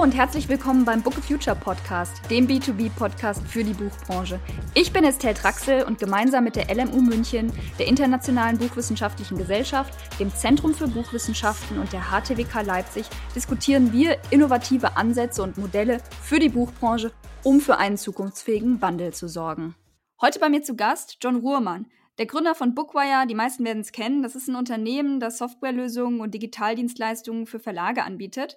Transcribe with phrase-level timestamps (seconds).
[0.00, 4.40] und herzlich willkommen beim Book of Future Podcast, dem B2B-Podcast für die Buchbranche.
[4.72, 10.34] Ich bin Estelle Traxel und gemeinsam mit der LMU München, der Internationalen Buchwissenschaftlichen Gesellschaft, dem
[10.34, 16.48] Zentrum für Buchwissenschaften und der HTWK Leipzig diskutieren wir innovative Ansätze und Modelle für die
[16.48, 17.12] Buchbranche,
[17.44, 19.74] um für einen zukunftsfähigen Wandel zu sorgen.
[20.22, 21.84] Heute bei mir zu Gast John Ruhrmann,
[22.16, 26.20] der Gründer von Bookwire, die meisten werden es kennen, das ist ein Unternehmen, das Softwarelösungen
[26.20, 28.56] und Digitaldienstleistungen für Verlage anbietet.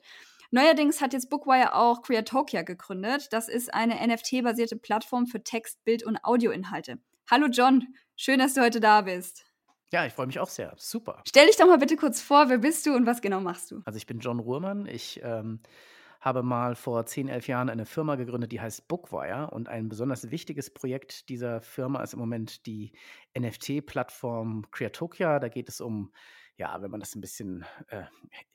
[0.54, 3.34] Neuerdings hat jetzt Bookwire auch Creatokia gegründet.
[3.34, 7.00] Das ist eine NFT-basierte Plattform für Text, Bild und Audioinhalte.
[7.28, 9.48] Hallo John, schön, dass du heute da bist.
[9.92, 10.76] Ja, ich freue mich auch sehr.
[10.78, 11.24] Super.
[11.28, 13.82] Stell dich doch mal bitte kurz vor, wer bist du und was genau machst du?
[13.86, 14.86] Also ich bin John Ruhrmann.
[14.86, 15.60] Ich ähm,
[16.22, 19.50] habe mal vor 10, 11 Jahren eine Firma gegründet, die heißt Bookwire.
[19.50, 22.94] Und ein besonders wichtiges Projekt dieser Firma ist im Moment die
[23.36, 25.40] NFT-Plattform Creatokia.
[25.40, 26.12] Da geht es um
[26.58, 28.04] ja, wenn man das ein bisschen äh,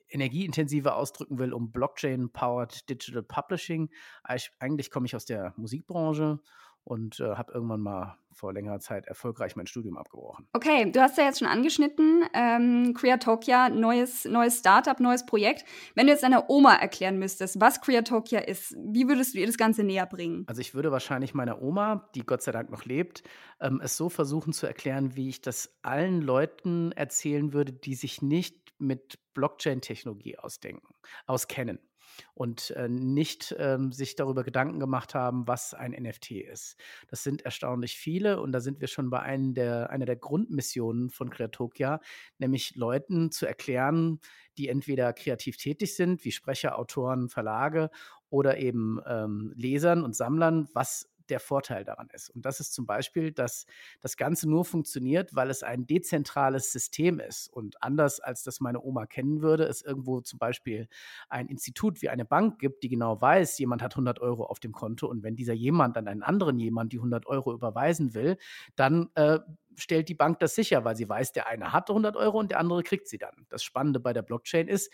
[0.09, 3.89] energieintensiver ausdrücken will, um Blockchain-powered Digital Publishing.
[4.23, 6.39] Eigentlich komme ich aus der Musikbranche
[6.83, 10.47] und äh, habe irgendwann mal vor längerer Zeit erfolgreich mein Studium abgebrochen.
[10.53, 15.65] Okay, du hast ja jetzt schon angeschnitten, ähm, Creatokia, neues, neues Startup, neues Projekt.
[15.95, 19.57] Wenn du jetzt deiner Oma erklären müsstest, was Creatokia ist, wie würdest du ihr das
[19.57, 20.45] Ganze näher bringen?
[20.47, 23.23] Also ich würde wahrscheinlich meiner Oma, die Gott sei Dank noch lebt,
[23.59, 28.21] ähm, es so versuchen zu erklären, wie ich das allen Leuten erzählen würde, die sich
[28.21, 30.95] nicht mit Blockchain-Technologie ausdenken,
[31.27, 31.79] auskennen
[32.33, 36.77] und äh, nicht ähm, sich darüber Gedanken gemacht haben, was ein NFT ist.
[37.07, 41.09] Das sind erstaunlich viele und da sind wir schon bei einem der, einer der Grundmissionen
[41.09, 41.99] von Kreatokia,
[42.37, 44.19] nämlich Leuten zu erklären,
[44.57, 47.89] die entweder kreativ tätig sind, wie Sprecher, Autoren, Verlage
[48.29, 52.29] oder eben ähm, Lesern und Sammlern, was der Vorteil daran ist.
[52.29, 53.65] Und das ist zum Beispiel, dass
[54.01, 57.47] das Ganze nur funktioniert, weil es ein dezentrales System ist.
[57.47, 60.87] Und anders als das meine Oma kennen würde, es irgendwo zum Beispiel
[61.29, 64.71] ein Institut wie eine Bank gibt, die genau weiß, jemand hat 100 Euro auf dem
[64.71, 65.07] Konto.
[65.07, 68.37] Und wenn dieser jemand an einen anderen jemand die 100 Euro überweisen will,
[68.75, 69.39] dann äh,
[69.75, 72.59] stellt die Bank das sicher, weil sie weiß, der eine hat 100 Euro und der
[72.59, 73.45] andere kriegt sie dann.
[73.49, 74.91] Das Spannende bei der Blockchain ist,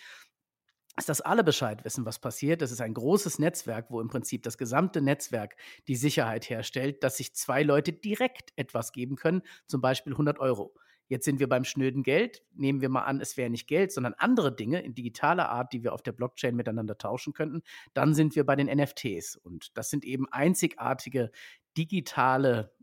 [0.97, 2.61] ist, dass alle Bescheid wissen, was passiert.
[2.61, 5.56] Das ist ein großes Netzwerk, wo im Prinzip das gesamte Netzwerk
[5.88, 10.73] die Sicherheit herstellt, dass sich zwei Leute direkt etwas geben können, zum Beispiel 100 Euro.
[11.07, 12.44] Jetzt sind wir beim schnöden Geld.
[12.53, 15.84] Nehmen wir mal an, es wäre nicht Geld, sondern andere Dinge in digitaler Art, die
[15.84, 17.61] wir auf der Blockchain miteinander tauschen könnten.
[17.94, 19.35] Dann sind wir bei den NFTs.
[19.35, 21.31] Und das sind eben einzigartige
[21.78, 22.73] digitale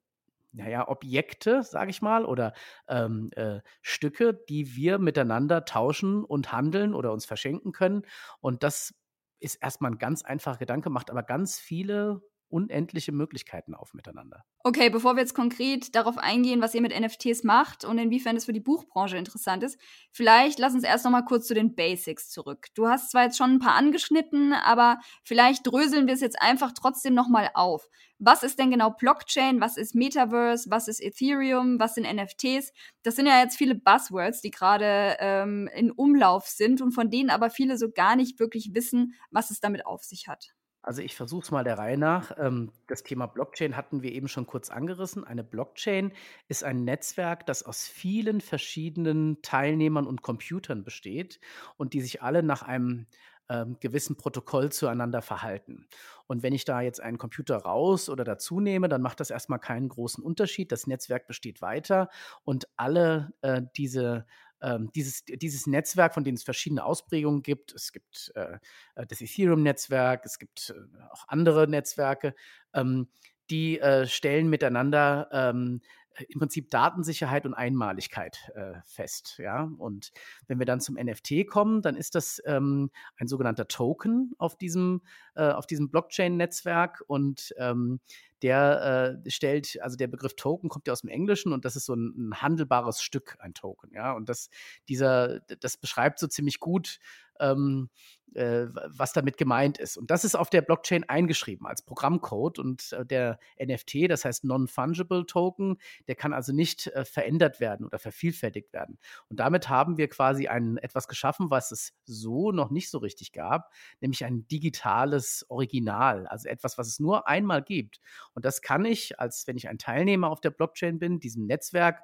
[0.53, 2.53] naja, Objekte, sage ich mal, oder
[2.89, 8.03] ähm, äh, Stücke, die wir miteinander tauschen und handeln oder uns verschenken können.
[8.41, 8.95] Und das
[9.41, 14.45] ist erstmal ein ganz einfacher Gedanke, macht aber ganz viele unendliche Möglichkeiten auf miteinander.
[14.63, 18.45] Okay, bevor wir jetzt konkret darauf eingehen, was ihr mit NFTs macht und inwiefern es
[18.45, 19.79] für die Buchbranche interessant ist,
[20.13, 22.67] vielleicht lass uns erst noch mal kurz zu den Basics zurück.
[22.75, 26.73] Du hast zwar jetzt schon ein paar angeschnitten, aber vielleicht dröseln wir es jetzt einfach
[26.73, 27.89] trotzdem noch mal auf.
[28.19, 29.61] Was ist denn genau Blockchain?
[29.61, 30.71] Was ist Metaverse?
[30.71, 31.81] Was ist Ethereum?
[31.81, 32.73] Was sind NFTs?
[33.03, 37.31] Das sind ja jetzt viele Buzzwords, die gerade ähm, in Umlauf sind und von denen
[37.31, 40.53] aber viele so gar nicht wirklich wissen, was es damit auf sich hat.
[40.83, 42.37] Also ich versuche es mal der Reihe nach.
[42.39, 45.25] Ähm, das Thema Blockchain hatten wir eben schon kurz angerissen.
[45.25, 46.13] Eine Blockchain
[46.49, 51.41] ist ein Netzwerk, das aus vielen verschiedenen Teilnehmern und Computern besteht
[51.77, 53.07] und die sich alle nach einem
[53.49, 55.87] ähm, gewissen Protokoll zueinander verhalten.
[56.27, 59.59] Und wenn ich da jetzt einen Computer raus oder dazu nehme, dann macht das erstmal
[59.61, 60.73] keinen großen Unterschied.
[60.73, 62.09] Das Netzwerk besteht weiter
[62.45, 64.27] und alle äh, diese
[64.63, 67.73] ähm, dieses, dieses Netzwerk, von dem es verschiedene Ausprägungen gibt.
[67.73, 68.59] Es gibt äh,
[68.95, 72.35] äh das Ethereum-Netzwerk, es gibt äh, auch andere Netzwerke,
[72.73, 73.09] ähm,
[73.51, 75.81] die äh, stellen miteinander ähm,
[76.29, 79.39] im Prinzip Datensicherheit und Einmaligkeit äh, fest.
[79.39, 79.71] Ja?
[79.79, 80.13] Und
[80.47, 85.03] wenn wir dann zum NFT kommen, dann ist das ähm, ein sogenannter Token auf diesem,
[85.35, 88.01] äh, auf diesem Blockchain-Netzwerk und ähm,
[88.43, 91.87] der äh, stellt, also der Begriff Token kommt ja aus dem Englischen und das ist
[91.87, 94.13] so ein, ein, handelbares Stück, ein Token, ja.
[94.13, 94.51] Und das,
[94.89, 96.99] dieser, das beschreibt so ziemlich gut,
[97.41, 97.89] ähm,
[98.35, 99.97] äh, was damit gemeint ist.
[99.97, 104.45] Und das ist auf der Blockchain eingeschrieben als Programmcode und äh, der NFT, das heißt
[104.45, 105.79] Non-Fungible Token,
[106.09, 108.99] der kann also nicht äh, verändert werden oder vervielfältigt werden.
[109.29, 113.33] Und damit haben wir quasi ein, etwas geschaffen, was es so noch nicht so richtig
[113.33, 118.01] gab, nämlich ein digitales Original, also etwas, was es nur einmal gibt.
[118.35, 122.03] Und das kann ich, als wenn ich ein Teilnehmer auf der Blockchain bin, diesem Netzwerk,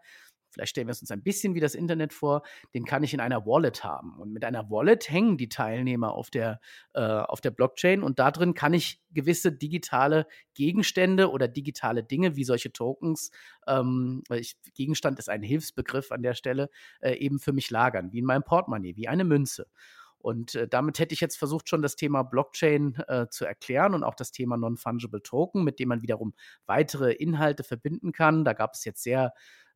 [0.50, 2.42] vielleicht stellen wir es uns ein bisschen wie das Internet vor,
[2.74, 4.18] den kann ich in einer Wallet haben.
[4.18, 6.60] Und mit einer Wallet hängen die Teilnehmer auf der,
[6.94, 12.36] äh, auf der Blockchain und da drin kann ich gewisse digitale Gegenstände oder digitale Dinge
[12.36, 13.30] wie solche Tokens,
[13.66, 16.70] ähm, ich, Gegenstand ist ein Hilfsbegriff an der Stelle,
[17.00, 19.66] äh, eben für mich lagern, wie in meinem Portemonnaie, wie eine Münze.
[20.18, 24.02] Und äh, damit hätte ich jetzt versucht, schon das Thema Blockchain äh, zu erklären und
[24.02, 26.34] auch das Thema Non-Fungible Token, mit dem man wiederum
[26.66, 28.44] weitere Inhalte verbinden kann.
[28.44, 29.32] Da gab es jetzt sehr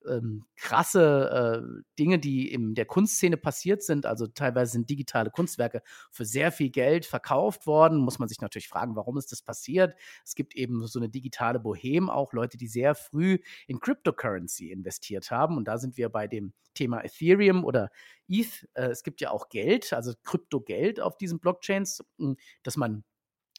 [0.08, 4.06] ähm, krasse äh, Dinge, die in der Kunstszene passiert sind.
[4.06, 7.98] Also teilweise sind digitale Kunstwerke für sehr viel Geld verkauft worden.
[7.98, 9.94] Muss man sich natürlich fragen, warum ist das passiert?
[10.24, 15.30] Es gibt eben so eine digitale Boheme, auch Leute, die sehr früh in Cryptocurrency investiert
[15.30, 15.56] haben.
[15.56, 17.90] Und da sind wir bei dem Thema Ethereum oder
[18.28, 18.66] ETH.
[18.74, 23.04] Äh, es gibt ja auch Geld, also Kryptogeld auf diesen Blockchains, hm, dass man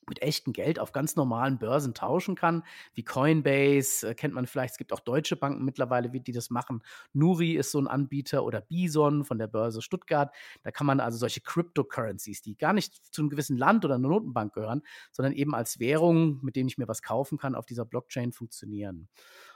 [0.09, 2.63] mit echtem Geld auf ganz normalen Börsen tauschen kann,
[2.93, 6.81] wie Coinbase, äh, kennt man vielleicht, es gibt auch deutsche Banken mittlerweile, die das machen.
[7.13, 10.33] Nuri ist so ein Anbieter oder Bison von der Börse Stuttgart.
[10.63, 14.07] Da kann man also solche Cryptocurrencies, die gar nicht zu einem gewissen Land oder einer
[14.07, 17.85] Notenbank gehören, sondern eben als Währung, mit denen ich mir was kaufen kann, auf dieser
[17.85, 19.07] Blockchain funktionieren.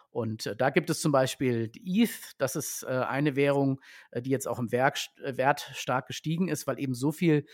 [0.10, 3.82] Und äh, da gibt es zum Beispiel ETH, das ist äh, eine Währung,
[4.12, 7.46] äh, die jetzt auch im Werk, Wert stark gestiegen ist, weil eben so viel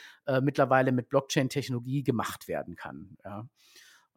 [0.42, 3.18] mittlerweile mit Blockchain-Technologie gemacht werden kann.
[3.26, 3.48] Ja.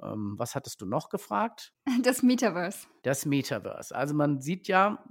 [0.01, 1.73] Ähm, was hattest du noch gefragt?
[2.03, 2.87] Das Metaverse.
[3.03, 3.95] Das Metaverse.
[3.95, 5.05] Also man sieht ja,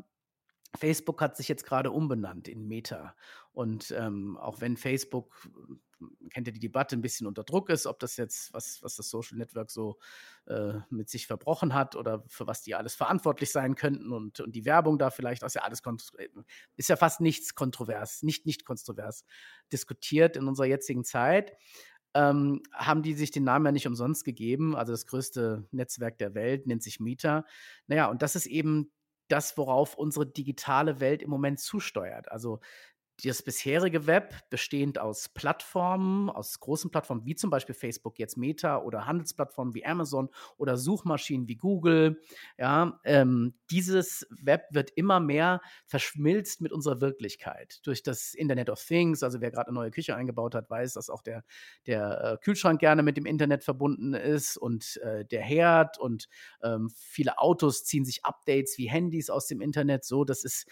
[0.76, 3.16] Facebook hat sich jetzt gerade umbenannt in Meta.
[3.56, 5.50] Und ähm, auch wenn Facebook
[6.30, 9.10] kennt ihr die Debatte, ein bisschen unter Druck ist, ob das jetzt, was, was das
[9.10, 9.98] Social Network so
[10.46, 14.54] äh, mit sich verbrochen hat oder für was die alles verantwortlich sein könnten und, und
[14.54, 15.82] die Werbung da vielleicht, ist ja alles
[16.76, 19.24] ist ja fast nichts kontrovers, nicht nicht kontrovers
[19.72, 21.54] diskutiert in unserer jetzigen Zeit.
[22.14, 24.76] Ähm, haben die sich den Namen ja nicht umsonst gegeben.
[24.76, 27.46] Also das größte Netzwerk der Welt nennt sich Meta.
[27.88, 28.92] Naja, und das ist eben
[29.28, 32.32] das, worauf unsere digitale Welt im Moment zusteuert.
[32.32, 32.60] Also
[33.24, 38.78] das bisherige Web, bestehend aus Plattformen, aus großen Plattformen wie zum Beispiel Facebook, jetzt Meta
[38.78, 42.22] oder Handelsplattformen wie Amazon oder Suchmaschinen wie Google,
[42.58, 48.84] ja, ähm, dieses Web wird immer mehr verschmilzt mit unserer Wirklichkeit durch das Internet of
[48.84, 49.24] Things.
[49.24, 51.44] Also wer gerade eine neue Küche eingebaut hat, weiß, dass auch der,
[51.88, 56.28] der äh, Kühlschrank gerne mit dem Internet verbunden ist und äh, der Herd und
[56.62, 60.04] ähm, viele Autos ziehen sich Updates wie Handys aus dem Internet.
[60.04, 60.68] So, das ist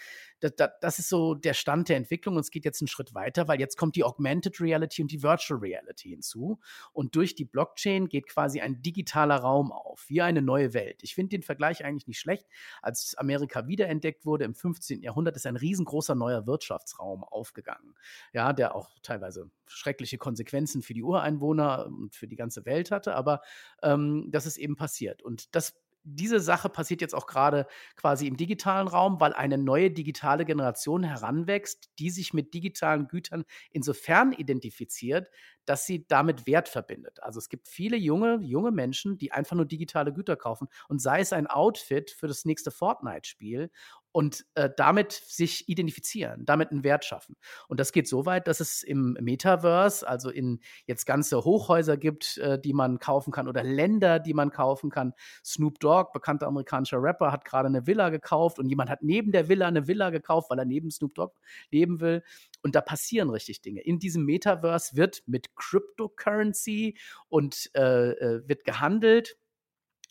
[0.50, 3.48] das, das, ist so der Stand der Entwicklung und es geht jetzt einen Schritt weiter,
[3.48, 6.58] weil jetzt kommt die Augmented Reality und die Virtual Reality hinzu.
[6.92, 11.02] Und durch die Blockchain geht quasi ein digitaler Raum auf, wie eine neue Welt.
[11.02, 12.46] Ich finde den Vergleich eigentlich nicht schlecht.
[12.82, 15.02] Als Amerika wiederentdeckt wurde im 15.
[15.02, 17.94] Jahrhundert, ist ein riesengroßer neuer Wirtschaftsraum aufgegangen.
[18.32, 23.14] Ja, der auch teilweise schreckliche Konsequenzen für die Ureinwohner und für die ganze Welt hatte,
[23.14, 23.40] aber
[23.82, 25.22] ähm, das ist eben passiert.
[25.22, 25.74] Und das
[26.04, 27.66] diese Sache passiert jetzt auch gerade
[27.96, 33.44] quasi im digitalen Raum, weil eine neue digitale Generation heranwächst, die sich mit digitalen Gütern
[33.72, 35.28] insofern identifiziert,
[35.66, 37.22] dass sie damit Wert verbindet.
[37.22, 41.20] Also es gibt viele junge, junge Menschen, die einfach nur digitale Güter kaufen und sei
[41.20, 43.70] es ein Outfit für das nächste Fortnite-Spiel
[44.14, 47.34] und äh, damit sich identifizieren, damit einen Wert schaffen.
[47.66, 52.38] Und das geht so weit, dass es im Metaverse, also in jetzt ganze Hochhäuser gibt,
[52.38, 55.14] äh, die man kaufen kann oder Länder, die man kaufen kann.
[55.44, 59.48] Snoop Dogg, bekannter amerikanischer Rapper, hat gerade eine Villa gekauft und jemand hat neben der
[59.48, 61.34] Villa eine Villa gekauft, weil er neben Snoop Dogg
[61.72, 62.22] leben will.
[62.64, 63.82] Und da passieren richtig Dinge.
[63.82, 66.96] In diesem Metaverse wird mit Cryptocurrency
[67.28, 69.36] und äh, äh wird gehandelt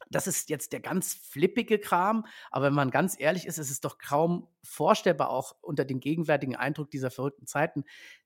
[0.10, 3.80] das ist jetzt der ganz flippige Kram, aber wenn man ganz ehrlich ist, ist es
[3.80, 7.84] doch kaum vorstellbar, auch unter dem gegenwärtigen Eindruck dieser verrückten Zeiten,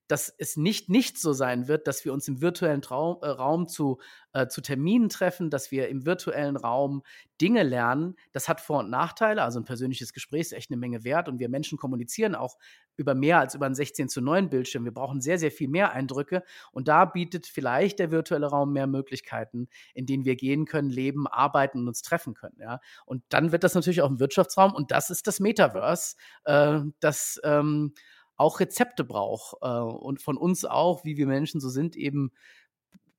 [0.07, 3.68] dass es nicht nicht so sein wird, dass wir uns im virtuellen Traum, äh, Raum
[3.68, 4.00] zu,
[4.33, 7.03] äh, zu Terminen treffen, dass wir im virtuellen Raum
[7.41, 8.15] Dinge lernen.
[8.32, 9.43] Das hat Vor- und Nachteile.
[9.43, 12.58] Also ein persönliches Gespräch ist echt eine Menge wert und wir Menschen kommunizieren auch
[12.96, 14.84] über mehr als über einen 16 zu 9 Bildschirm.
[14.84, 18.88] Wir brauchen sehr, sehr viel mehr Eindrücke und da bietet vielleicht der virtuelle Raum mehr
[18.88, 22.58] Möglichkeiten, in denen wir gehen können, leben, arbeiten und uns treffen können.
[22.60, 22.79] Ja?
[23.05, 26.15] Und dann wird das natürlich auch ein Wirtschaftsraum und das ist das Metaverse,
[26.46, 27.93] äh, das ähm,
[28.38, 32.32] auch Rezepte braucht äh, und von uns auch, wie wir Menschen so sind, eben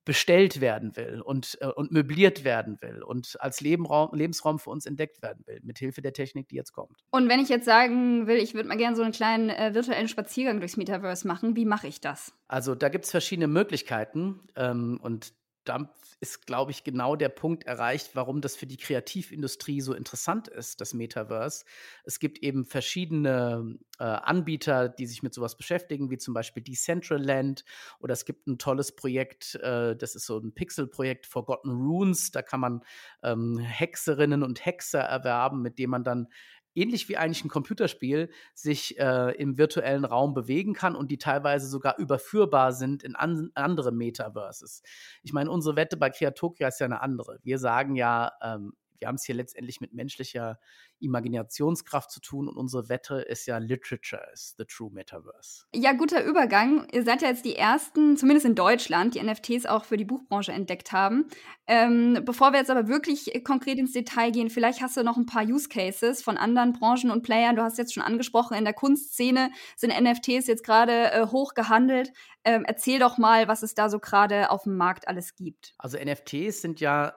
[0.09, 4.87] bestellt werden will und, äh, und möbliert werden will und als Lebenraum, Lebensraum für uns
[4.87, 7.03] entdeckt werden will, mit Hilfe der Technik, die jetzt kommt.
[7.11, 10.07] Und wenn ich jetzt sagen will, ich würde mal gerne so einen kleinen äh, virtuellen
[10.07, 12.33] Spaziergang durchs Metaverse machen, wie mache ich das?
[12.47, 17.65] Also da gibt es verschiedene Möglichkeiten ähm, und da ist, glaube ich, genau der Punkt
[17.65, 21.63] erreicht, warum das für die Kreativindustrie so interessant ist, das Metaverse.
[22.03, 27.63] Es gibt eben verschiedene äh, Anbieter, die sich mit sowas beschäftigen, wie zum Beispiel Decentraland
[27.99, 32.31] oder es gibt ein tolles Projekt, äh, das ist so ein Pixel-Projekt, Forgotten Runes.
[32.31, 32.83] Da kann man
[33.23, 36.27] ähm, Hexerinnen und Hexer erwerben, mit denen man dann
[36.75, 41.67] ähnlich wie eigentlich ein Computerspiel sich äh, im virtuellen Raum bewegen kann und die teilweise
[41.67, 44.83] sogar überführbar sind in an andere Metaverses.
[45.23, 47.39] Ich meine, unsere Wette bei Kreatokria ist ja eine andere.
[47.43, 50.59] Wir sagen ja, ähm, wir haben es hier letztendlich mit menschlicher
[50.99, 55.65] Imaginationskraft zu tun und unsere Wette ist ja Literature is the true Metaverse.
[55.73, 56.87] Ja, guter Übergang.
[56.91, 60.51] Ihr seid ja jetzt die ersten, zumindest in Deutschland, die NFTs auch für die Buchbranche
[60.51, 61.27] entdeckt haben.
[61.67, 65.25] Ähm, bevor wir jetzt aber wirklich konkret ins Detail gehen, vielleicht hast du noch ein
[65.25, 67.55] paar Use Cases von anderen Branchen und Playern.
[67.55, 72.11] Du hast jetzt schon angesprochen, in der Kunstszene sind NFTs jetzt gerade äh, hoch gehandelt.
[72.43, 75.73] Ähm, erzähl doch mal, was es da so gerade auf dem Markt alles gibt.
[75.77, 77.13] Also NFTs sind ja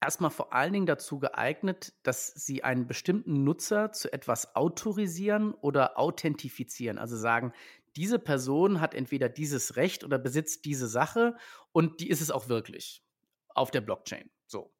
[0.00, 5.98] erstmal vor allen Dingen dazu geeignet, dass sie einen bestimmten Nutzer zu etwas autorisieren oder
[5.98, 6.98] authentifizieren.
[6.98, 7.52] Also sagen,
[7.96, 11.36] diese Person hat entweder dieses Recht oder besitzt diese Sache
[11.72, 13.02] und die ist es auch wirklich
[13.48, 14.30] auf der Blockchain.
[14.46, 14.72] So.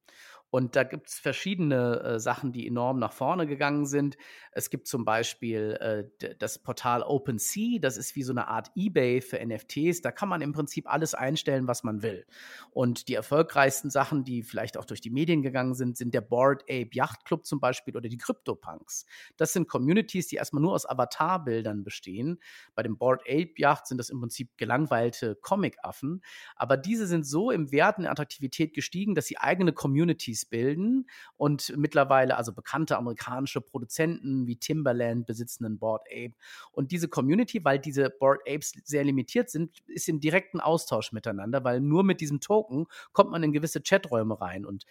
[0.51, 4.17] Und da gibt es verschiedene äh, Sachen, die enorm nach vorne gegangen sind.
[4.53, 5.79] Es gibt zum Beispiel
[6.21, 10.03] äh, das Portal OpenSea, das ist wie so eine Art eBay für NFTs.
[10.03, 12.27] Da kann man im Prinzip alles einstellen, was man will.
[12.71, 16.63] Und die erfolgreichsten Sachen, die vielleicht auch durch die Medien gegangen sind, sind der Board
[16.65, 19.07] Ape Yacht Club zum Beispiel oder die CryptoPunks.
[19.37, 22.41] Das sind Communities, die erstmal nur aus Avatarbildern bestehen.
[22.75, 26.23] Bei dem Board Ape Yacht sind das im Prinzip gelangweilte Comic-Affen.
[26.57, 31.07] Aber diese sind so im Wert und Attraktivität gestiegen, dass sie eigene Communities Communities bilden
[31.37, 36.35] und mittlerweile also bekannte amerikanische Produzenten wie Timberland besitzen einen Board Ape.
[36.73, 41.65] Und diese Community, weil diese Board Apes sehr limitiert sind, ist im direkten Austausch miteinander,
[41.65, 44.65] weil nur mit diesem Token kommt man in gewisse Chaträume rein.
[44.65, 44.85] Und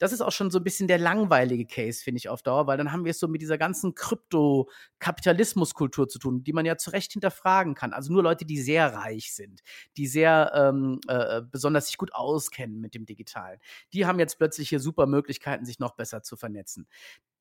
[0.00, 2.78] das ist auch schon so ein bisschen der langweilige Case, finde ich auf Dauer, weil
[2.78, 6.88] dann haben wir es so mit dieser ganzen Krypto-Kapitalismuskultur zu tun, die man ja zu
[6.90, 7.92] Recht hinterfragen kann.
[7.92, 9.60] Also nur Leute, die sehr reich sind,
[9.98, 13.60] die sehr ähm, äh, besonders sich gut auskennen mit dem Digitalen,
[13.92, 16.88] die haben jetzt plötzlich hier super Möglichkeiten, sich noch besser zu vernetzen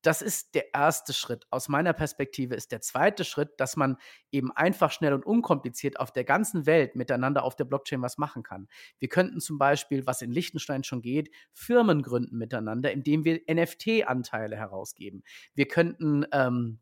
[0.02, 1.46] das ist der erste Schritt.
[1.50, 3.98] Aus meiner Perspektive ist der zweite Schritt, dass man
[4.32, 8.44] eben einfach, schnell und unkompliziert auf der ganzen Welt miteinander auf der Blockchain was machen
[8.44, 8.68] kann.
[9.00, 14.56] Wir könnten zum Beispiel, was in Liechtenstein schon geht, Firmen gründen miteinander, indem wir NFT-Anteile
[14.56, 15.24] herausgeben.
[15.54, 16.80] Wir könnten ähm,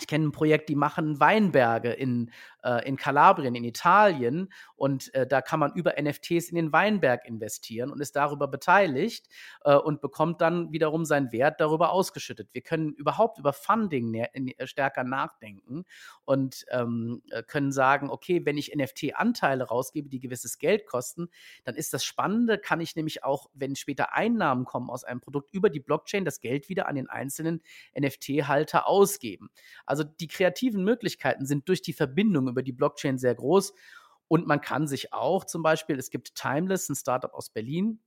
[0.00, 2.32] ich kenne ein Projekt, die machen Weinberge in,
[2.64, 4.52] äh, in Kalabrien, in Italien.
[4.74, 9.28] Und äh, da kann man über NFTs in den Weinberg investieren und ist darüber beteiligt
[9.64, 12.48] äh, und bekommt dann wiederum seinen Wert darüber ausgeschüttet.
[12.52, 15.84] Wir können überhaupt über Funding äh, stärker nachdenken
[16.24, 21.28] und ähm, äh, können sagen, okay, wenn ich NFT-Anteile rausgebe, die gewisses Geld kosten,
[21.64, 25.52] dann ist das Spannende, kann ich nämlich auch, wenn später Einnahmen kommen aus einem Produkt,
[25.52, 27.62] über die Blockchain das Geld wieder an den einzelnen
[27.98, 29.50] NFT-Halter ausgeben.
[29.84, 33.74] Also die kreativen Möglichkeiten sind durch die Verbindung über die Blockchain sehr groß.
[34.28, 38.00] Und man kann sich auch zum Beispiel, es gibt Timeless, ein Startup aus Berlin,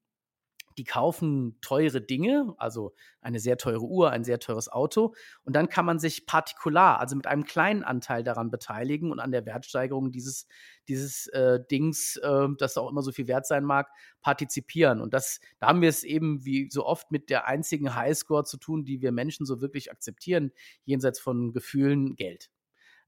[0.77, 5.15] die kaufen teure Dinge, also eine sehr teure Uhr, ein sehr teures Auto.
[5.43, 9.31] Und dann kann man sich partikular, also mit einem kleinen Anteil daran beteiligen und an
[9.31, 10.47] der Wertsteigerung dieses,
[10.87, 13.89] dieses äh, Dings, äh, das auch immer so viel wert sein mag,
[14.21, 15.01] partizipieren.
[15.01, 18.57] Und das, da haben wir es eben wie so oft mit der einzigen Highscore zu
[18.57, 20.51] tun, die wir Menschen so wirklich akzeptieren,
[20.85, 22.51] jenseits von Gefühlen, Geld.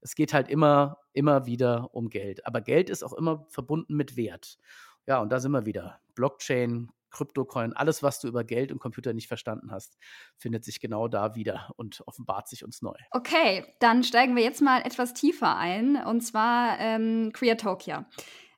[0.00, 2.46] Es geht halt immer, immer wieder um Geld.
[2.46, 4.58] Aber Geld ist auch immer verbunden mit Wert.
[5.06, 6.00] Ja, und da sind wir wieder.
[6.14, 9.98] Blockchain, Kryptocoin, alles, was du über Geld und Computer nicht verstanden hast,
[10.36, 12.94] findet sich genau da wieder und offenbart sich uns neu.
[13.10, 18.06] Okay, dann steigen wir jetzt mal etwas tiefer ein, und zwar ähm, Creatokia.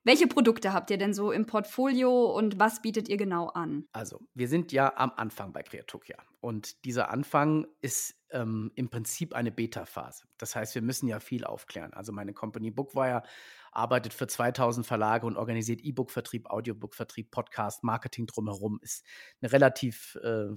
[0.04, 3.86] Welche Produkte habt ihr denn so im Portfolio und was bietet ihr genau an?
[3.92, 6.16] Also, wir sind ja am Anfang bei Creatokia.
[6.40, 10.24] Und dieser Anfang ist ähm, im Prinzip eine Beta-Phase.
[10.38, 11.92] Das heißt, wir müssen ja viel aufklären.
[11.92, 13.22] Also meine Company Bookwire
[13.70, 18.78] arbeitet für 2000 Verlage und organisiert E-Book-Vertrieb, Audiobook-Vertrieb, Podcast, Marketing drumherum.
[18.82, 19.04] Ist
[19.40, 20.48] eine relativ äh,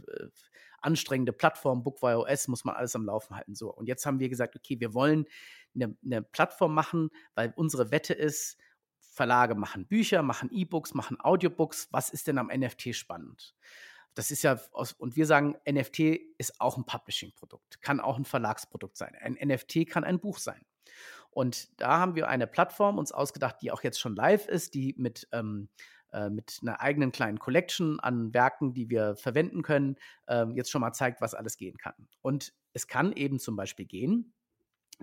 [0.81, 1.83] anstrengende Plattform.
[1.83, 3.55] Bookwire OS muss man alles am Laufen halten.
[3.55, 3.73] So.
[3.73, 5.25] Und jetzt haben wir gesagt, okay, wir wollen
[5.73, 8.57] eine, eine Plattform machen, weil unsere Wette ist,
[8.99, 11.87] Verlage machen Bücher, machen E-Books, machen Audiobooks.
[11.91, 13.55] Was ist denn am NFT spannend?
[14.15, 15.99] Das ist ja, aus, und wir sagen, NFT
[16.37, 19.15] ist auch ein Publishing-Produkt, kann auch ein Verlagsprodukt sein.
[19.21, 20.65] Ein NFT kann ein Buch sein.
[21.31, 24.95] Und da haben wir eine Plattform uns ausgedacht, die auch jetzt schon live ist, die
[24.97, 25.67] mit, ähm,
[26.13, 30.79] äh, mit einer eigenen kleinen Collection an Werken, die wir verwenden können, äh, jetzt schon
[30.79, 32.07] mal zeigt, was alles gehen kann.
[32.21, 34.33] Und es kann eben zum Beispiel gehen,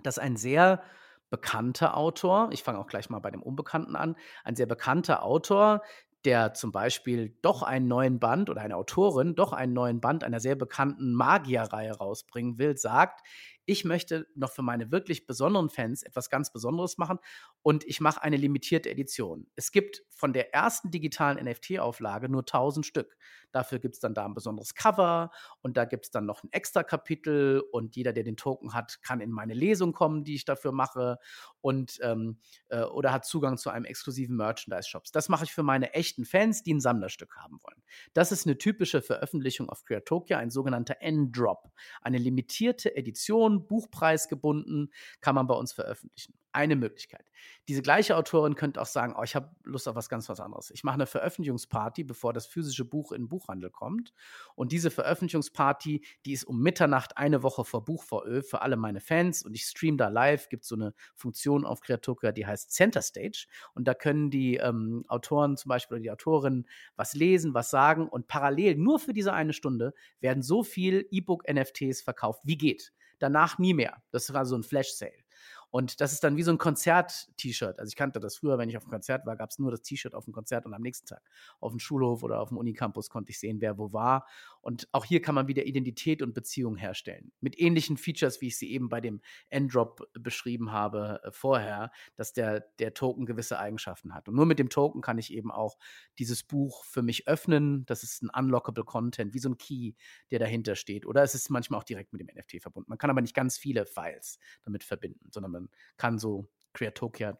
[0.01, 0.81] dass ein sehr
[1.29, 5.83] bekannter Autor, ich fange auch gleich mal bei dem Unbekannten an, ein sehr bekannter Autor,
[6.25, 10.39] der zum Beispiel doch einen neuen Band oder eine Autorin doch einen neuen Band einer
[10.39, 13.25] sehr bekannten Magierreihe rausbringen will, sagt,
[13.65, 17.19] ich möchte noch für meine wirklich besonderen Fans etwas ganz Besonderes machen
[17.61, 19.47] und ich mache eine limitierte Edition.
[19.55, 23.17] Es gibt von der ersten digitalen NFT-Auflage nur 1000 Stück.
[23.51, 26.51] Dafür gibt es dann da ein besonderes Cover und da gibt es dann noch ein
[26.51, 30.45] extra Kapitel und jeder, der den Token hat, kann in meine Lesung kommen, die ich
[30.45, 31.19] dafür mache
[31.61, 32.39] und ähm,
[32.69, 35.11] äh, oder hat Zugang zu einem exklusiven Merchandise-Shops.
[35.11, 37.83] Das mache ich für meine echten Fans, die ein Sammlerstück haben wollen.
[38.13, 41.69] Das ist eine typische Veröffentlichung auf Creatokia, ein sogenannter N-Drop.
[42.01, 44.91] Eine limitierte Edition, buchpreisgebunden,
[45.21, 47.25] kann man bei uns veröffentlichen eine Möglichkeit.
[47.67, 50.69] Diese gleiche Autorin könnte auch sagen, oh, ich habe Lust auf was ganz was anderes.
[50.69, 54.13] Ich mache eine Veröffentlichungsparty, bevor das physische Buch in den Buchhandel kommt.
[54.55, 59.43] Und diese Veröffentlichungsparty, die ist um Mitternacht eine Woche vor Buchvorö für alle meine Fans.
[59.43, 60.47] Und ich streame da live.
[60.49, 63.47] Gibt so eine Funktion auf Kreatoka, die heißt Center Stage.
[63.73, 68.07] Und da können die ähm, Autoren zum Beispiel oder die Autorinnen was lesen, was sagen.
[68.07, 72.93] Und parallel, nur für diese eine Stunde, werden so viel E-Book-NFTs verkauft, wie geht.
[73.23, 74.03] Danach nie mehr.
[74.11, 75.23] Das war so ein Flash-Sale.
[75.71, 77.79] Und das ist dann wie so ein Konzert-T-Shirt.
[77.79, 79.81] Also ich kannte das früher, wenn ich auf einem Konzert war, gab es nur das
[79.81, 81.21] T-Shirt auf dem Konzert und am nächsten Tag
[81.61, 84.27] auf dem Schulhof oder auf dem Unicampus konnte ich sehen, wer wo war.
[84.63, 87.33] Und auch hier kann man wieder Identität und Beziehung herstellen.
[87.41, 92.31] Mit ähnlichen Features, wie ich sie eben bei dem N-Drop beschrieben habe äh, vorher, dass
[92.31, 94.29] der, der Token gewisse Eigenschaften hat.
[94.29, 95.77] Und nur mit dem Token kann ich eben auch
[96.17, 97.85] dieses Buch für mich öffnen.
[97.87, 99.95] Das ist ein unlockable Content, wie so ein Key,
[100.31, 101.05] der dahinter steht.
[101.05, 102.89] Oder es ist manchmal auch direkt mit dem NFT verbunden.
[102.89, 107.37] Man kann aber nicht ganz viele Files damit verbinden, sondern man kann so Creatokia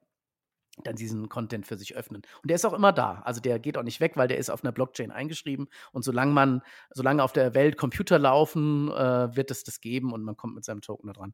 [0.83, 2.23] dann diesen Content für sich öffnen.
[2.41, 3.21] Und der ist auch immer da.
[3.25, 5.67] Also der geht auch nicht weg, weil der ist auf einer Blockchain eingeschrieben.
[5.91, 6.61] Und solange man,
[6.91, 10.65] solange auf der Welt Computer laufen, äh, wird es das geben und man kommt mit
[10.65, 11.33] seinem Token da dran.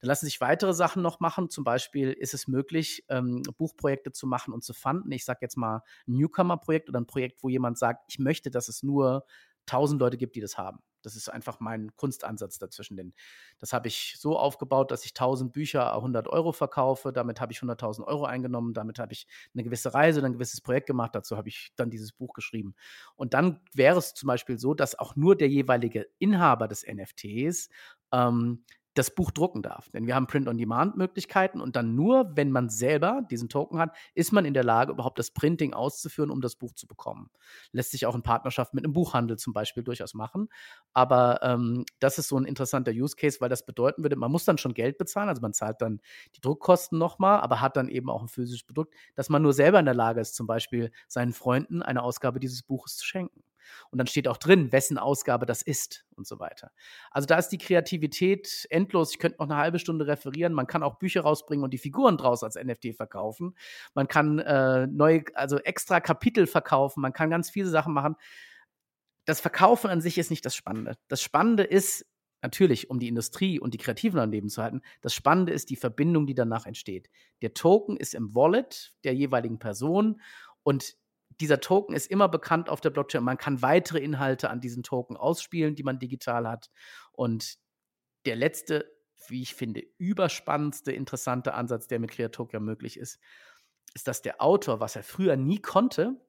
[0.00, 1.48] Dann lassen sich weitere Sachen noch machen.
[1.48, 5.10] Zum Beispiel ist es möglich, ähm, Buchprojekte zu machen und zu fanden.
[5.12, 8.68] Ich sage jetzt mal ein Newcomer-Projekt oder ein Projekt, wo jemand sagt, ich möchte, dass
[8.68, 9.24] es nur
[9.66, 10.80] 1000 Leute gibt, die das haben.
[11.02, 12.96] Das ist einfach mein Kunstansatz dazwischen.
[12.96, 13.14] Denn
[13.60, 17.12] das habe ich so aufgebaut, dass ich 1000 Bücher 100 Euro verkaufe.
[17.12, 18.74] Damit habe ich 100.000 Euro eingenommen.
[18.74, 21.14] Damit habe ich eine gewisse Reise, ein gewisses Projekt gemacht.
[21.14, 22.74] Dazu habe ich dann dieses Buch geschrieben.
[23.14, 27.68] Und dann wäre es zum Beispiel so, dass auch nur der jeweilige Inhaber des NFTs
[28.12, 28.64] ähm,
[28.98, 29.90] das Buch drucken darf.
[29.90, 34.44] Denn wir haben Print-on-Demand-Möglichkeiten und dann nur, wenn man selber diesen Token hat, ist man
[34.44, 37.30] in der Lage, überhaupt das Printing auszuführen, um das Buch zu bekommen.
[37.72, 40.48] Lässt sich auch in Partnerschaft mit einem Buchhandel zum Beispiel durchaus machen.
[40.94, 44.44] Aber ähm, das ist so ein interessanter Use Case, weil das bedeuten würde, man muss
[44.44, 46.00] dann schon Geld bezahlen, also man zahlt dann
[46.34, 49.78] die Druckkosten nochmal, aber hat dann eben auch ein physisches Produkt, dass man nur selber
[49.78, 53.45] in der Lage ist, zum Beispiel seinen Freunden eine Ausgabe dieses Buches zu schenken.
[53.90, 56.70] Und dann steht auch drin, wessen Ausgabe das ist und so weiter.
[57.10, 59.12] Also da ist die Kreativität endlos.
[59.12, 60.52] Ich könnte noch eine halbe Stunde referieren.
[60.52, 63.56] Man kann auch Bücher rausbringen und die Figuren draus als NFT verkaufen.
[63.94, 67.00] Man kann äh, neue, also extra Kapitel verkaufen.
[67.00, 68.16] Man kann ganz viele Sachen machen.
[69.24, 70.96] Das Verkaufen an sich ist nicht das Spannende.
[71.08, 72.06] Das Spannende ist,
[72.42, 74.82] natürlich, um die Industrie und die Kreativen am Leben zu halten.
[75.00, 77.10] Das Spannende ist die Verbindung, die danach entsteht.
[77.42, 80.20] Der Token ist im Wallet der jeweiligen Person
[80.62, 80.96] und
[81.40, 83.22] dieser Token ist immer bekannt auf der Blockchain.
[83.22, 86.70] Man kann weitere Inhalte an diesen Token ausspielen, die man digital hat.
[87.12, 87.58] Und
[88.24, 88.90] der letzte,
[89.28, 93.20] wie ich finde, überspannendste, interessante Ansatz, der mit Creatokia möglich ist,
[93.94, 96.20] ist, dass der Autor, was er früher nie konnte,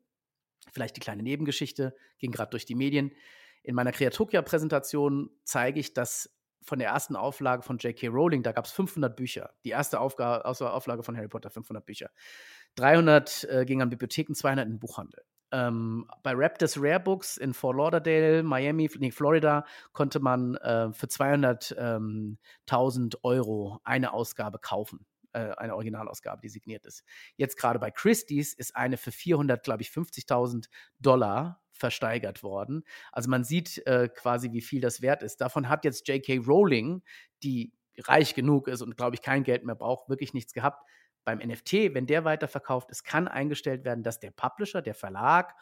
[0.72, 3.12] vielleicht die kleine Nebengeschichte, ging gerade durch die Medien.
[3.64, 8.08] In meiner Creatokia-Präsentation zeige ich, dass von der ersten Auflage von J.K.
[8.08, 9.54] Rowling, da gab es 500 Bücher.
[9.64, 12.10] Die erste Aufga Auflage von Harry Potter, 500 Bücher.
[12.78, 15.24] 300 äh, gingen an Bibliotheken, 200 in Buchhandel.
[15.52, 21.08] Ähm, bei Raptors Rare Books in Fort Lauderdale, Miami, nee, Florida, konnte man äh, für
[21.08, 25.06] 200.000 ähm, Euro eine Ausgabe kaufen.
[25.34, 27.04] Äh, eine Originalausgabe, die signiert ist.
[27.38, 30.68] Jetzt gerade bei Christie's ist eine für 400, glaube ich, 50.000
[31.00, 32.84] Dollar versteigert worden.
[33.12, 35.40] Also man sieht äh, quasi, wie viel das wert ist.
[35.42, 36.40] Davon hat jetzt J.K.
[36.40, 37.04] Rowling,
[37.44, 40.84] die reich genug ist und, glaube ich, kein Geld mehr braucht, wirklich nichts gehabt
[41.28, 45.56] beim NFT, wenn der weiterverkauft ist, kann eingestellt werden, dass der Publisher, der Verlag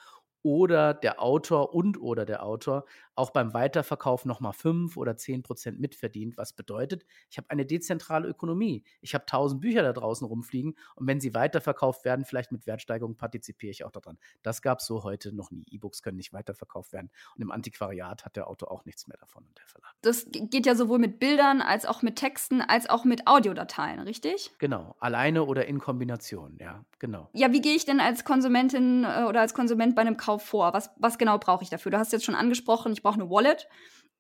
[0.46, 5.80] oder der Autor und oder der Autor auch beim Weiterverkauf nochmal 5 oder 10 Prozent
[5.80, 8.84] mitverdient, was bedeutet, ich habe eine dezentrale Ökonomie.
[9.02, 13.16] Ich habe 1000 Bücher da draußen rumfliegen und wenn sie weiterverkauft werden, vielleicht mit Wertsteigerung,
[13.16, 14.20] partizipiere ich auch daran.
[14.44, 15.66] Das gab es so heute noch nie.
[15.68, 19.46] E-Books können nicht weiterverkauft werden und im Antiquariat hat der Autor auch nichts mehr davon
[19.48, 19.96] und der Verlag.
[20.04, 24.52] Das geht ja sowohl mit Bildern als auch mit Texten als auch mit Audiodateien, richtig?
[24.60, 27.30] Genau, alleine oder in Kombination, ja, genau.
[27.34, 30.74] Ja, wie gehe ich denn als Konsumentin äh, oder als Konsument bei einem Kauf Vor?
[30.74, 31.92] Was, was genau brauche ich dafür?
[31.92, 33.68] Du hast jetzt schon angesprochen, ich brauche eine Wallet.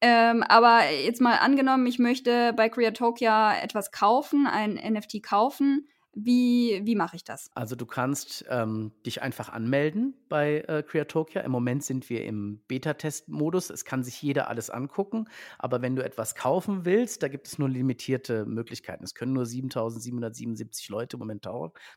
[0.02, 5.88] Ähm, aber jetzt mal angenommen, ich möchte bei Creatokia etwas kaufen, ein NFT kaufen.
[6.18, 7.52] Wie, wie mache ich das?
[7.56, 11.42] Also du kannst ähm, dich einfach anmelden bei äh, Creatokia.
[11.42, 13.70] Im Moment sind wir im Beta-Test-Modus.
[13.70, 15.28] Es kann sich jeder alles angucken.
[15.60, 19.04] Aber wenn du etwas kaufen willst, da gibt es nur limitierte Möglichkeiten.
[19.04, 21.46] Es können nur 7.777 Leute im Moment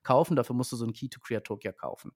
[0.02, 0.34] kaufen.
[0.34, 2.10] Dafür musst du so ein Key to Creatokia kaufen.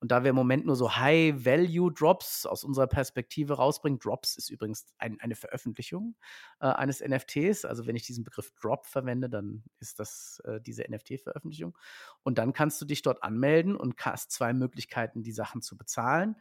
[0.00, 4.86] Und da wir im Moment nur so High-Value-Drops aus unserer Perspektive rausbringen, Drops ist übrigens
[4.98, 6.16] ein, eine Veröffentlichung
[6.58, 7.64] äh, eines NFTs.
[7.64, 11.43] Also wenn ich diesen Begriff Drop verwende, dann ist das äh, diese NFT-Veröffentlichung.
[11.44, 11.76] Veröffentlichung.
[12.22, 16.36] Und dann kannst du dich dort anmelden und hast zwei Möglichkeiten, die Sachen zu bezahlen.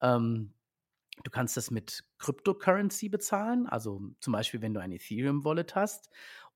[0.00, 0.54] Ähm,
[1.22, 6.10] du kannst das mit Cryptocurrency bezahlen, also zum Beispiel, wenn du ein Ethereum-Wallet hast.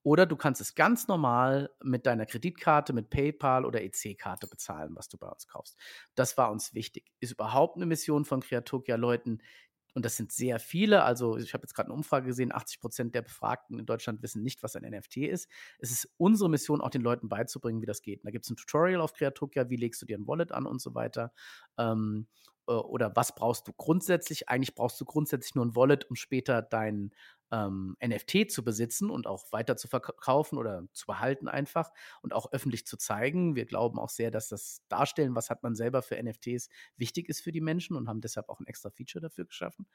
[0.04, 5.08] Oder du kannst es ganz normal mit deiner Kreditkarte, mit PayPal oder EC-Karte bezahlen, was
[5.08, 5.76] du bei uns kaufst.
[6.14, 7.10] Das war uns wichtig.
[7.18, 9.42] Ist überhaupt eine Mission von Creatokia, Leuten
[9.98, 13.14] und das sind sehr viele, also ich habe jetzt gerade eine Umfrage gesehen, 80 Prozent
[13.16, 15.50] der Befragten in Deutschland wissen nicht, was ein NFT ist.
[15.80, 18.20] Es ist unsere Mission, auch den Leuten beizubringen, wie das geht.
[18.20, 20.66] Und da gibt es ein Tutorial auf Kreatokia, wie legst du dir ein Wallet an
[20.66, 21.32] und so weiter.
[21.78, 24.48] Ähm, äh, oder was brauchst du grundsätzlich?
[24.48, 27.12] Eigentlich brauchst du grundsätzlich nur ein Wallet, um später dein
[27.50, 31.90] ähm, NFT zu besitzen und auch weiter zu verkaufen oder zu behalten einfach
[32.22, 33.54] und auch öffentlich zu zeigen.
[33.56, 37.40] Wir glauben auch sehr, dass das Darstellen, was hat man selber für NFTs, wichtig ist
[37.40, 39.86] für die Menschen und haben deshalb auch ein extra Feature dafür geschaffen.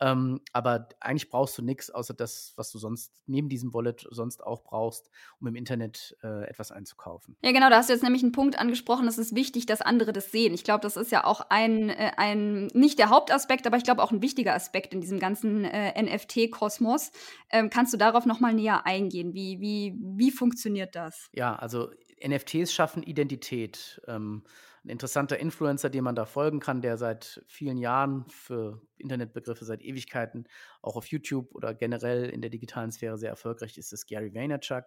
[0.00, 4.42] Ähm, aber eigentlich brauchst du nichts, außer das, was du sonst neben diesem Wallet sonst
[4.42, 7.36] auch brauchst, um im Internet äh, etwas einzukaufen.
[7.42, 10.12] Ja, genau, da hast du jetzt nämlich einen Punkt angesprochen, es ist wichtig, dass andere
[10.12, 10.54] das sehen.
[10.54, 14.02] Ich glaube, das ist ja auch ein, äh, ein, nicht der Hauptaspekt, aber ich glaube
[14.02, 17.12] auch ein wichtiger Aspekt in diesem ganzen äh, NFT-Kosmos.
[17.50, 19.34] Ähm, kannst du darauf nochmal näher eingehen?
[19.34, 21.28] Wie, wie, wie funktioniert das?
[21.32, 21.90] Ja, also
[22.26, 24.00] NFTs schaffen Identität.
[24.06, 24.44] Ähm,
[24.84, 29.80] ein interessanter Influencer, dem man da folgen kann, der seit vielen Jahren für Internetbegriffe seit
[29.80, 30.48] Ewigkeiten
[30.80, 34.84] auch auf YouTube oder generell in der digitalen Sphäre sehr erfolgreich ist, ist Gary Vaynerchuk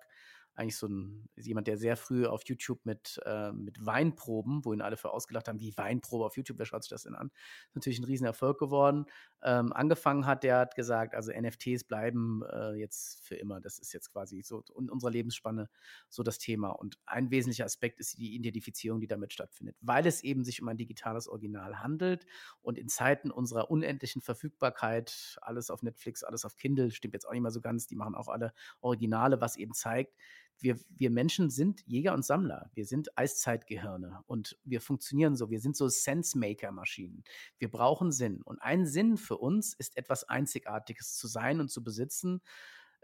[0.55, 4.81] eigentlich so ein, jemand, der sehr früh auf YouTube mit, äh, mit Weinproben, wo ihn
[4.81, 7.29] alle für ausgelacht haben, wie Weinprobe auf YouTube, wer schaut sich das denn an?
[7.67, 9.05] Ist natürlich ein Riesenerfolg geworden.
[9.43, 13.59] Ähm, angefangen hat, der hat gesagt, also NFTs bleiben äh, jetzt für immer.
[13.59, 15.69] Das ist jetzt quasi so in unserer Lebensspanne
[16.09, 16.69] so das Thema.
[16.69, 20.69] Und ein wesentlicher Aspekt ist die Identifizierung, die damit stattfindet, weil es eben sich um
[20.69, 22.25] ein digitales Original handelt
[22.61, 27.33] und in Zeiten unserer unendlichen Verfügbarkeit, alles auf Netflix, alles auf Kindle, stimmt jetzt auch
[27.33, 30.15] nicht mehr so ganz, die machen auch alle Originale, was eben zeigt,
[30.59, 32.69] wir, wir Menschen sind Jäger und Sammler.
[32.73, 35.49] Wir sind Eiszeitgehirne und wir funktionieren so.
[35.49, 37.23] Wir sind so Sense-Maker-Maschinen.
[37.57, 38.41] Wir brauchen Sinn.
[38.41, 42.41] Und ein Sinn für uns ist etwas Einzigartiges zu sein und zu besitzen,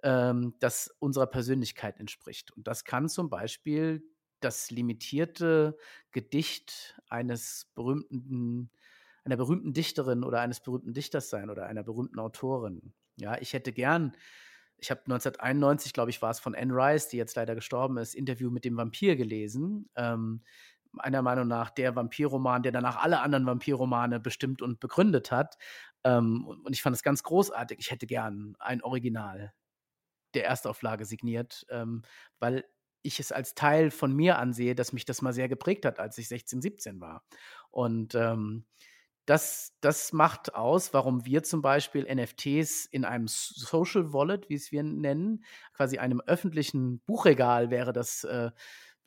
[0.04, 2.52] ähm, das unserer Persönlichkeit entspricht.
[2.52, 4.04] Und das kann zum Beispiel
[4.40, 5.78] das limitierte
[6.12, 8.72] Gedicht eines berühmten,
[9.24, 12.94] einer berühmten Dichterin oder eines berühmten Dichters sein oder einer berühmten Autorin.
[13.18, 14.14] Ja, ich hätte gern
[14.82, 18.16] ich habe 1991, glaube ich, war es von Anne Rice, die jetzt leider gestorben ist,
[18.16, 19.90] Interview mit dem Vampir gelesen.
[19.96, 20.42] Ähm,
[20.92, 25.58] meiner Meinung nach der Vampirroman, der danach alle anderen Vampirromane bestimmt und begründet hat.
[26.04, 27.78] Ähm, und ich fand es ganz großartig.
[27.80, 29.54] Ich hätte gern ein Original
[30.34, 32.02] der Erstauflage signiert, ähm,
[32.40, 32.66] weil
[33.04, 36.18] ich es als Teil von mir ansehe, dass mich das mal sehr geprägt hat, als
[36.18, 37.24] ich 16, 17 war.
[37.70, 38.66] Und ähm,
[39.26, 44.72] das, das macht aus, warum wir zum Beispiel NFTs in einem Social Wallet, wie es
[44.72, 48.52] wir nennen, quasi einem öffentlichen Buchregal wäre das äh,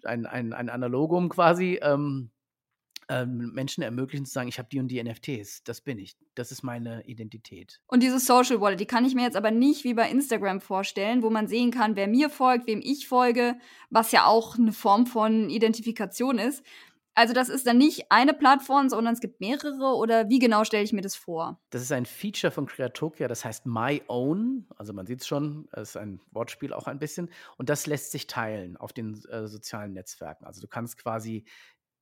[0.04, 2.30] ein, ein, ein Analogum quasi, ähm,
[3.08, 6.52] ähm, Menschen ermöglichen zu sagen, ich habe die und die NFTs, das bin ich, das
[6.52, 7.80] ist meine Identität.
[7.86, 11.22] Und diese Social Wallet, die kann ich mir jetzt aber nicht wie bei Instagram vorstellen,
[11.22, 13.56] wo man sehen kann, wer mir folgt, wem ich folge,
[13.90, 16.64] was ja auch eine Form von Identifikation ist.
[17.16, 20.82] Also das ist dann nicht eine Plattform, sondern es gibt mehrere oder wie genau stelle
[20.82, 21.60] ich mir das vor?
[21.70, 24.66] Das ist ein Feature von Creatokia, das heißt My Own.
[24.76, 27.30] Also man sieht es schon, es ist ein Wortspiel auch ein bisschen.
[27.56, 30.44] Und das lässt sich teilen auf den äh, sozialen Netzwerken.
[30.44, 31.44] Also du kannst quasi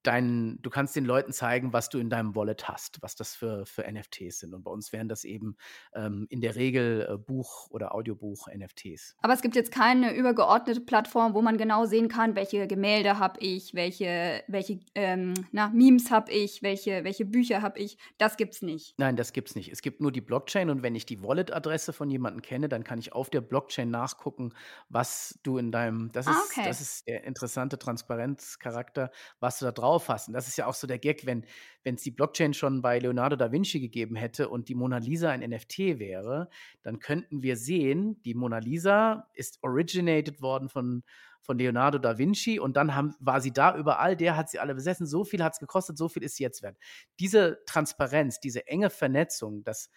[0.03, 3.65] dein, du kannst den Leuten zeigen, was du in deinem Wallet hast, was das für,
[3.67, 4.55] für NFTs sind.
[4.55, 5.57] Und bei uns wären das eben
[5.95, 9.17] ähm, in der Regel äh, Buch- oder Audiobuch-NFTs.
[9.23, 13.41] Aber es gibt jetzt keine übergeordnete Plattform, wo man genau sehen kann, welche Gemälde habe
[13.41, 17.97] ich, welche, welche ähm, na, Memes habe ich, welche, welche Bücher habe ich.
[18.19, 18.99] Das gibt es nicht.
[18.99, 19.71] Nein, das gibt es nicht.
[19.71, 22.99] Es gibt nur die Blockchain und wenn ich die Wallet-Adresse von jemandem kenne, dann kann
[22.99, 24.53] ich auf der Blockchain nachgucken,
[24.89, 26.67] was du in deinem, das ah, ist, okay.
[26.67, 29.11] das ist der interessante Transparenzcharakter,
[29.41, 30.33] was du da drauf auffassen.
[30.33, 31.45] Das ist ja auch so der Gag, wenn
[31.85, 35.41] es die Blockchain schon bei Leonardo da Vinci gegeben hätte und die Mona Lisa ein
[35.41, 36.49] NFT wäre,
[36.83, 41.03] dann könnten wir sehen, die Mona Lisa ist originated worden von,
[41.43, 44.75] von Leonardo da Vinci und dann haben, war sie da überall, der hat sie alle
[44.75, 46.79] besessen, so viel hat es gekostet, so viel ist sie jetzt wert.
[47.21, 49.91] Diese Transparenz, diese enge Vernetzung, dass,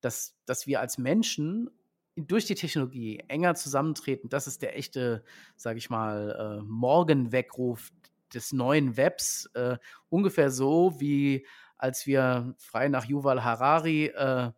[0.00, 1.68] dass, dass wir als Menschen
[2.16, 5.24] durch die Technologie enger zusammentreten, das ist der echte,
[5.56, 7.90] sage ich mal, äh, Morgenweckruf
[8.34, 11.46] des neuen Webs, äh, ungefähr so wie
[11.82, 14.52] als wir frei nach Yuval Harari äh,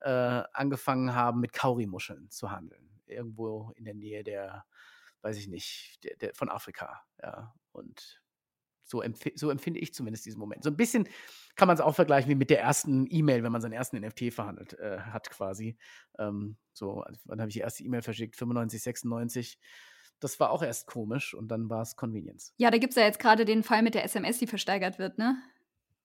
[0.00, 2.88] äh, angefangen haben, mit Kaurimuscheln zu handeln.
[3.06, 4.64] Irgendwo in der Nähe der,
[5.20, 7.02] weiß ich nicht, der, der, von Afrika.
[7.22, 7.54] Ja.
[7.72, 8.22] Und
[8.84, 10.64] so, empf so, empfinde ich zumindest diesen Moment.
[10.64, 11.08] So ein bisschen
[11.56, 14.32] kann man es auch vergleichen wie mit der ersten E-Mail, wenn man seinen ersten NFT
[14.32, 15.76] verhandelt äh, hat, quasi.
[16.18, 18.36] Ähm, so, also, wann habe ich die erste E-Mail verschickt?
[18.36, 19.58] 95, 96.
[20.22, 22.54] Das war auch erst komisch und dann war es Convenience.
[22.56, 25.18] Ja, da gibt es ja jetzt gerade den Fall mit der SMS, die versteigert wird,
[25.18, 25.36] ne?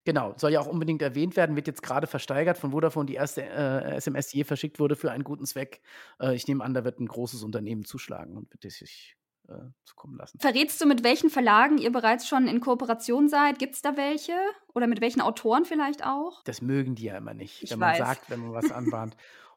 [0.06, 3.44] Genau, soll ja auch unbedingt erwähnt werden, wird jetzt gerade versteigert von Vodafone, die erste
[3.44, 5.82] äh, SMS, die je verschickt wurde für einen guten Zweck.
[6.20, 9.18] Äh, ich nehme an, da wird ein großes Unternehmen zuschlagen und wird sich
[9.50, 9.54] äh,
[9.84, 10.40] zukommen lassen.
[10.40, 13.60] Verrätst du, mit welchen Verlagen ihr bereits schon in Kooperation seid?
[13.60, 14.34] Gibt es da welche?
[14.74, 16.42] Oder mit welchen Autoren vielleicht auch?
[16.46, 17.98] Das mögen die ja immer nicht, Ich wenn man weiß.
[17.98, 19.16] sagt, wenn man was anbahnt.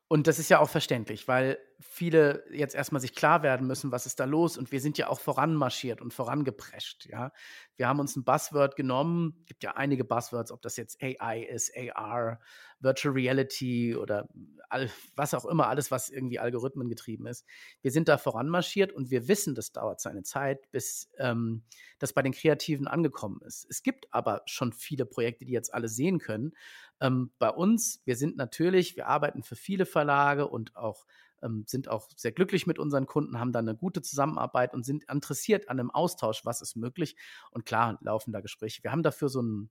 [0.09, 4.07] Und das ist ja auch verständlich, weil viele jetzt erstmal sich klar werden müssen, was
[4.07, 4.59] ist da los.
[4.59, 7.07] Und wir sind ja auch voranmarschiert und vorangeprescht.
[7.07, 7.33] Ja?
[7.77, 11.73] Wir haben uns ein Buzzword genommen, gibt ja einige Buzzwords, ob das jetzt AI ist,
[11.77, 12.39] AR,
[12.81, 14.29] Virtual Reality oder
[14.69, 17.47] all, was auch immer, alles, was irgendwie Algorithmen getrieben ist.
[17.83, 21.63] Wir sind da voranmarschiert und wir wissen, das dauert seine Zeit, bis ähm,
[21.99, 23.67] das bei den Kreativen angekommen ist.
[23.69, 26.53] Es gibt aber schon viele Projekte, die jetzt alle sehen können.
[27.01, 31.07] Ähm, bei uns, wir sind natürlich, wir arbeiten für viele Verlage und auch
[31.43, 35.05] ähm, sind auch sehr glücklich mit unseren Kunden, haben da eine gute Zusammenarbeit und sind
[35.11, 37.17] interessiert an einem Austausch, was ist möglich.
[37.51, 38.83] Und klar, laufen da Gespräche.
[38.83, 39.71] Wir haben dafür so ein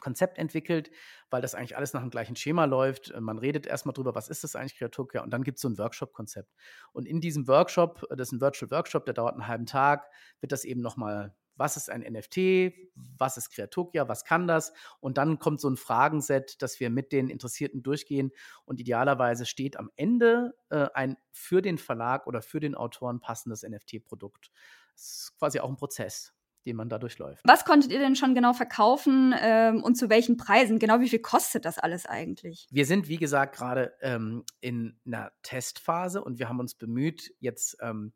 [0.00, 0.90] Konzept entwickelt,
[1.30, 3.10] weil das eigentlich alles nach dem gleichen Schema läuft.
[3.10, 5.68] Äh, Man redet erstmal drüber, was ist das eigentlich Kreatokia und dann gibt es so
[5.68, 6.52] ein Workshop-Konzept.
[6.92, 10.08] Und in diesem Workshop, äh, das ist ein Virtual Workshop, der dauert einen halben Tag,
[10.40, 14.72] wird das eben nochmal, was ist ein NFT, was ist Kreatokia, was kann das?
[15.00, 18.32] Und dann kommt so ein Fragenset, dass wir mit den Interessierten durchgehen
[18.64, 23.62] und idealerweise steht am Ende äh, ein für den Verlag oder für den Autoren passendes
[23.62, 24.50] NFT-Produkt.
[24.94, 27.42] Das ist quasi auch ein Prozess, den man da durchläuft.
[27.44, 30.78] Was konntet ihr denn schon genau verkaufen ähm, und zu welchen Preisen?
[30.78, 32.66] Genau wie viel kostet das alles eigentlich?
[32.70, 37.76] Wir sind, wie gesagt, gerade ähm, in einer Testphase und wir haben uns bemüht, jetzt
[37.80, 38.12] ähm,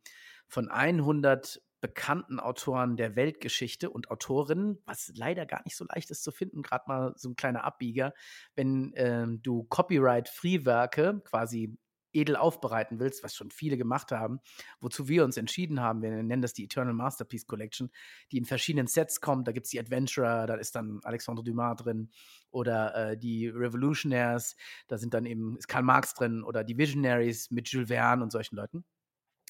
[0.47, 6.23] von 100 bekannten Autoren der Weltgeschichte und Autorinnen, was leider gar nicht so leicht ist
[6.23, 8.13] zu finden, gerade mal so ein kleiner Abbieger,
[8.55, 11.77] wenn ähm, du Copyright-Free-Werke quasi
[12.13, 14.41] edel aufbereiten willst, was schon viele gemacht haben,
[14.81, 17.91] wozu wir uns entschieden haben, wir nennen das die Eternal Masterpiece Collection,
[18.33, 21.77] die in verschiedenen Sets kommt, da gibt es die Adventurer, da ist dann Alexandre Dumas
[21.77, 22.11] drin
[22.51, 24.57] oder äh, die Revolutionaires,
[24.89, 28.33] da sind dann eben, ist Karl Marx drin oder die Visionaries mit Jules Verne und
[28.33, 28.85] solchen Leuten.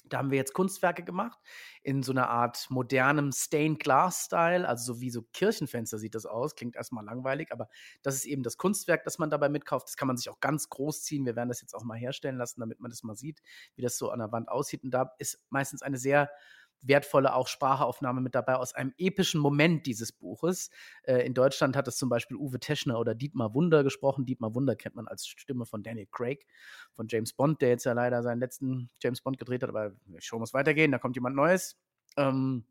[0.03, 1.39] Da haben wir jetzt Kunstwerke gemacht
[1.83, 6.25] in so einer Art modernem Stained Glass Style, also so wie so Kirchenfenster sieht das
[6.25, 6.55] aus.
[6.55, 7.69] Klingt erstmal langweilig, aber
[8.01, 9.87] das ist eben das Kunstwerk, das man dabei mitkauft.
[9.87, 11.25] Das kann man sich auch ganz groß ziehen.
[11.25, 13.41] Wir werden das jetzt auch mal herstellen lassen, damit man das mal sieht,
[13.75, 14.83] wie das so an der Wand aussieht.
[14.83, 16.29] Und da ist meistens eine sehr
[16.81, 20.69] wertvolle auch Sprachaufnahme mit dabei aus einem epischen Moment dieses Buches.
[21.03, 24.25] Äh, in Deutschland hat es zum Beispiel Uwe Teschner oder Dietmar Wunder gesprochen.
[24.25, 26.45] Dietmar Wunder kennt man als Stimme von Daniel Craig,
[26.93, 30.39] von James Bond, der jetzt ja leider seinen letzten James Bond gedreht hat, aber schon
[30.39, 31.77] muss weitergehen, da kommt jemand Neues.
[32.17, 32.65] Ähm,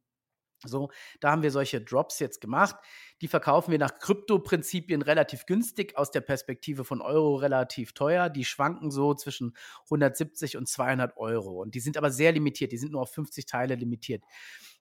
[0.64, 2.76] so, da haben wir solche Drops jetzt gemacht.
[3.22, 8.28] Die verkaufen wir nach Krypto-Prinzipien relativ günstig, aus der Perspektive von Euro relativ teuer.
[8.28, 11.60] Die schwanken so zwischen 170 und 200 Euro.
[11.60, 12.72] Und die sind aber sehr limitiert.
[12.72, 14.22] Die sind nur auf 50 Teile limitiert.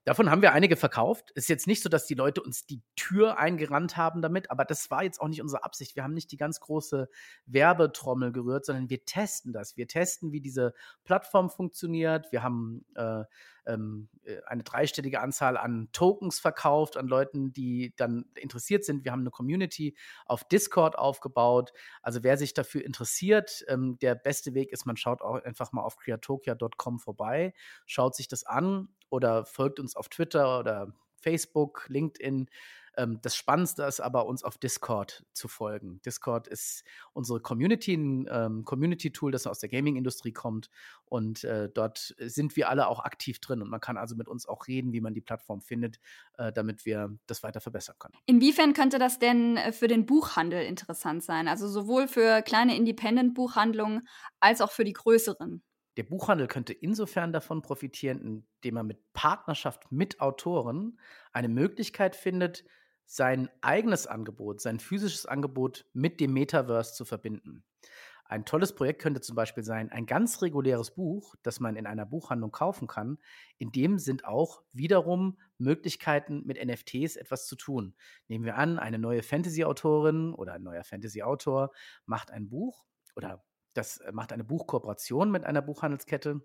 [0.06, 1.32] Davon haben wir einige verkauft.
[1.36, 4.90] Ist jetzt nicht so, dass die Leute uns die Tür eingerannt haben damit, aber das
[4.90, 5.96] war jetzt auch nicht unsere Absicht.
[5.96, 7.10] Wir haben nicht die ganz große
[7.46, 9.76] Werbetrommel gerührt, sondern wir testen das.
[9.76, 12.32] Wir testen, wie diese Plattform funktioniert.
[12.32, 13.24] Wir haben äh,
[13.66, 19.04] ähm, äh, eine dreistellige Anzahl an Tokens verkauft, an Leuten, die dann interessiert sind.
[19.06, 19.96] Wir haben eine Community
[20.26, 21.72] auf Discord aufgebaut.
[22.02, 25.84] Also wer sich dafür interessiert, ähm, der beste Weg ist, man schaut auch einfach mal
[25.84, 27.54] auf creatokia.com vorbei,
[27.86, 32.50] schaut sich das an oder folgt uns auf Twitter oder Facebook, LinkedIn.
[32.98, 36.02] Ähm, das Spannendste ist aber, uns auf Discord zu folgen.
[36.06, 40.70] Discord ist unsere Community, ein ähm, Community-Tool, das aus der Gaming-Industrie kommt.
[41.06, 43.62] Und äh, dort sind wir alle auch aktiv drin.
[43.62, 46.00] Und man kann also mit uns auch reden, wie man die Plattform findet,
[46.38, 48.16] äh, damit wir das weiter verbessern können.
[48.26, 51.48] Inwiefern könnte das denn äh, für den Buchhandel interessant sein?
[51.48, 54.08] Also sowohl für kleine Independent-Buchhandlungen
[54.40, 55.64] als auch für die größeren?
[55.98, 61.00] Der Buchhandel könnte insofern davon profitieren, indem er mit Partnerschaft mit Autoren
[61.34, 62.64] eine Möglichkeit findet,
[63.06, 67.64] sein eigenes Angebot, sein physisches Angebot mit dem Metaverse zu verbinden.
[68.30, 72.06] Ein tolles Projekt könnte zum Beispiel sein, ein ganz reguläres Buch, das man in einer
[72.06, 73.18] Buchhandlung kaufen kann.
[73.58, 77.96] In dem sind auch wiederum Möglichkeiten, mit NFTs etwas zu tun.
[78.28, 81.72] Nehmen wir an, eine neue Fantasy-Autorin oder ein neuer Fantasy-Autor
[82.06, 83.44] macht ein Buch oder
[83.80, 86.42] das äh, macht eine Buchkooperation mit einer Buchhandelskette.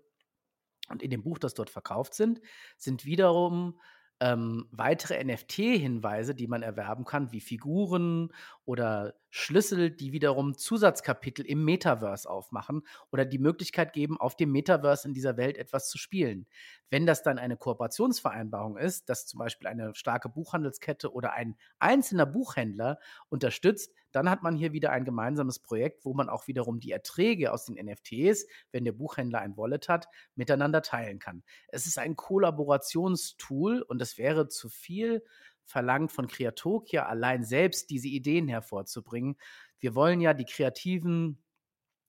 [0.89, 2.41] Und in dem Buch, das dort verkauft sind,
[2.77, 3.79] sind wiederum
[4.19, 8.31] ähm, weitere NFT-Hinweise, die man erwerben kann, wie Figuren
[8.65, 15.07] oder Schlüssel, die wiederum Zusatzkapitel im Metaverse aufmachen oder die Möglichkeit geben, auf dem Metaverse
[15.07, 16.47] in dieser Welt etwas zu spielen.
[16.89, 22.25] Wenn das dann eine Kooperationsvereinbarung ist, dass zum Beispiel eine starke Buchhandelskette oder ein einzelner
[22.25, 22.99] Buchhändler
[23.29, 27.51] unterstützt, dann hat man hier wieder ein gemeinsames Projekt, wo man auch wiederum die Erträge
[27.51, 31.43] aus den NFTs, wenn der Buchhändler ein Wallet hat, miteinander teilen kann.
[31.67, 35.21] Es ist ein Kollaborationstool und es wäre zu viel
[35.65, 39.37] verlangt von Kreatokia allein selbst diese Ideen hervorzubringen.
[39.79, 41.43] Wir wollen ja die Kreativen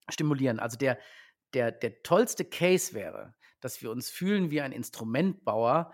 [0.09, 0.61] stimulieren.
[0.61, 0.99] Also der,
[1.55, 5.93] der, der tollste Case wäre, dass wir uns fühlen wie ein Instrumentbauer,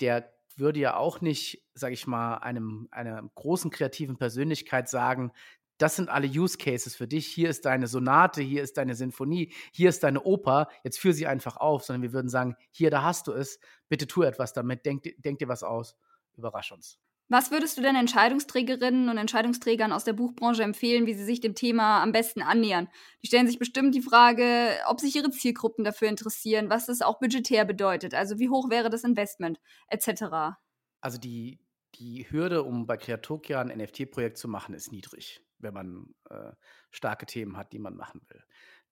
[0.00, 5.32] der würde ja auch nicht, sage ich mal, einem, einer großen kreativen Persönlichkeit sagen,
[5.78, 7.26] das sind alle Use Cases für dich.
[7.26, 10.68] Hier ist deine Sonate, hier ist deine Sinfonie, hier ist deine Oper.
[10.84, 13.60] Jetzt führ sie einfach auf, sondern wir würden sagen, hier, da hast du es.
[13.88, 14.86] Bitte tu etwas damit.
[14.86, 15.96] Denk, denk dir was aus.
[16.36, 16.98] Überrasch uns.
[17.28, 21.56] Was würdest du denn Entscheidungsträgerinnen und Entscheidungsträgern aus der Buchbranche empfehlen, wie sie sich dem
[21.56, 22.88] Thema am besten annähern?
[23.20, 27.18] Die stellen sich bestimmt die Frage, ob sich ihre Zielgruppen dafür interessieren, was das auch
[27.18, 30.56] budgetär bedeutet, also wie hoch wäre das Investment etc.
[31.00, 31.58] Also die,
[31.96, 36.52] die Hürde, um bei Kreatokia ein NFT-Projekt zu machen, ist niedrig, wenn man äh,
[36.92, 38.44] starke Themen hat, die man machen will.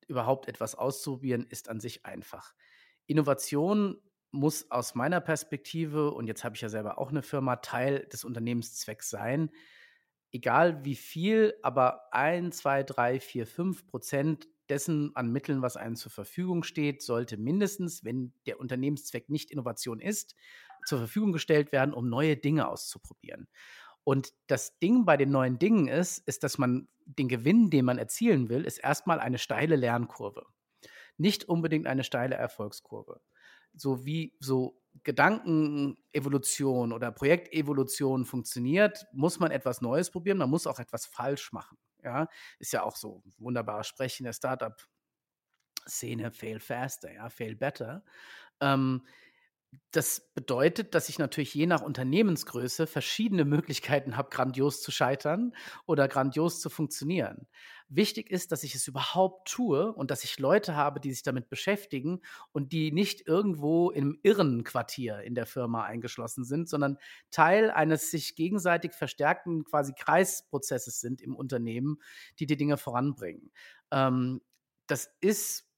[0.09, 2.52] Überhaupt etwas auszuprobieren, ist an sich einfach.
[3.07, 4.00] Innovation
[4.34, 8.24] muss aus meiner Perspektive, und jetzt habe ich ja selber auch eine Firma, Teil des
[8.24, 9.50] Unternehmenszwecks sein.
[10.32, 15.94] Egal wie viel, aber ein, zwei, drei, vier, fünf Prozent dessen an Mitteln, was einem
[15.94, 20.34] zur Verfügung steht, sollte mindestens, wenn der Unternehmenszweck nicht Innovation ist,
[20.84, 23.48] zur Verfügung gestellt werden, um neue Dinge auszuprobieren.
[24.02, 27.98] Und das Ding bei den neuen Dingen ist, ist, dass man den Gewinn, den man
[27.98, 30.44] erzielen will, ist erstmal eine steile Lernkurve.
[31.16, 33.20] Nicht unbedingt eine steile Erfolgskurve
[33.76, 40.78] so wie so Gedankenevolution oder Projektevolution funktioniert, muss man etwas Neues probieren, man muss auch
[40.78, 41.78] etwas falsch machen.
[42.02, 48.04] Ja, ist ja auch so wunderbar sprechen der Startup-Szene, fail faster, ja, fail better.
[48.60, 49.06] Ähm,
[49.90, 55.54] das bedeutet, dass ich natürlich je nach Unternehmensgröße verschiedene Möglichkeiten habe, grandios zu scheitern
[55.87, 57.46] oder grandios zu funktionieren.
[57.88, 61.48] Wichtig ist, dass ich es überhaupt tue und dass ich Leute habe, die sich damit
[61.48, 66.98] beschäftigen und die nicht irgendwo im Irrenquartier in der Firma eingeschlossen sind, sondern
[67.30, 71.98] Teil eines sich gegenseitig verstärkten quasi Kreisprozesses sind im Unternehmen,
[72.38, 73.52] die die Dinge voranbringen.
[73.90, 74.40] Ähm,
[74.87, 75.68] das ist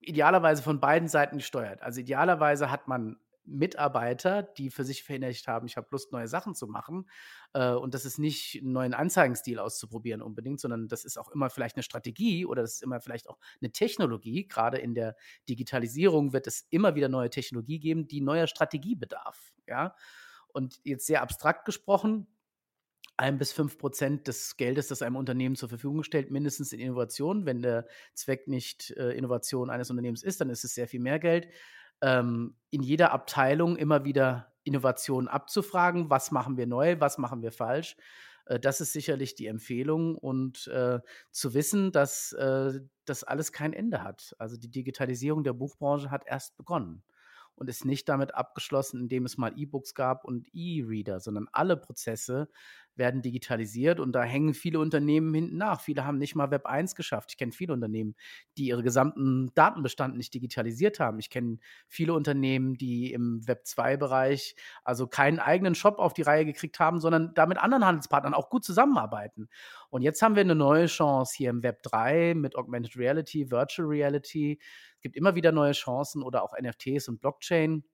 [0.00, 1.82] idealerweise von beiden Seiten gesteuert.
[1.82, 6.54] Also idealerweise hat man Mitarbeiter, die für sich verinnerlicht haben, ich habe Lust, neue Sachen
[6.54, 7.08] zu machen.
[7.52, 11.50] Äh, und das ist nicht einen neuen Anzeigenstil auszuprobieren unbedingt, sondern das ist auch immer
[11.50, 14.46] vielleicht eine Strategie oder das ist immer vielleicht auch eine Technologie.
[14.48, 15.16] Gerade in der
[15.48, 19.52] Digitalisierung wird es immer wieder neue Technologie geben, die neuer Strategie bedarf.
[19.66, 19.94] Ja?
[20.48, 22.26] Und jetzt sehr abstrakt gesprochen,
[23.18, 27.46] ein bis fünf Prozent des Geldes, das einem Unternehmen zur Verfügung stellt, mindestens in Innovation.
[27.46, 31.18] Wenn der Zweck nicht äh, Innovation eines Unternehmens ist, dann ist es sehr viel mehr
[31.18, 31.48] Geld
[32.02, 37.52] ähm, in jeder Abteilung immer wieder Innovationen abzufragen, was machen wir neu, was machen wir
[37.52, 37.96] falsch.
[38.46, 43.72] Äh, das ist sicherlich die Empfehlung und äh, zu wissen, dass äh, das alles kein
[43.72, 44.34] Ende hat.
[44.38, 47.02] Also die Digitalisierung der Buchbranche hat erst begonnen
[47.56, 52.48] und ist nicht damit abgeschlossen, indem es mal E-Books gab und E-Reader, sondern alle Prozesse
[52.96, 55.80] werden digitalisiert und da hängen viele Unternehmen hinten nach.
[55.80, 57.30] Viele haben nicht mal Web 1 geschafft.
[57.32, 58.14] Ich kenne viele Unternehmen,
[58.56, 61.18] die ihre gesamten Datenbestand nicht digitalisiert haben.
[61.18, 66.44] Ich kenne viele Unternehmen, die im Web 2-Bereich also keinen eigenen Shop auf die Reihe
[66.44, 69.48] gekriegt haben, sondern da mit anderen Handelspartnern auch gut zusammenarbeiten.
[69.90, 73.88] Und jetzt haben wir eine neue Chance hier im Web 3 mit Augmented Reality, Virtual
[73.88, 74.58] Reality.
[75.06, 77.84] Es gibt immer wieder neue Chancen oder auch NFTs und Blockchain.